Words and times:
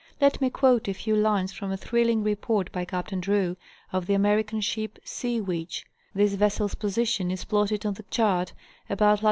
Let 0.19 0.41
me 0.41 0.49
quote 0.49 0.87
a 0.87 0.95
few 0.95 1.15
lines 1.15 1.53
from 1.53 1.71
a 1.71 1.77
thrilling 1.77 2.23
report 2.23 2.71
by 2.71 2.85
Captain 2.85 3.19
Drew,. 3.21 3.55
of 3.93 4.07
the 4.07 4.15
American 4.15 4.59
ship 4.59 4.97
"Sea 5.03 5.39
Witch" 5.39 5.85
(this 6.15 6.33
vessel's 6.33 6.73
position 6.73 7.29
is 7.29 7.45
plotted 7.45 7.85
on 7.85 7.93
the 7.93 8.03
chart 8.09 8.53
about 8.89 9.19
lat. 9.19 9.19